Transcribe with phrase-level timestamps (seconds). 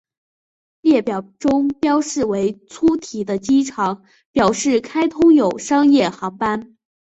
[0.81, 6.75] 列表中标示为粗体的机场表示开通有商业航班。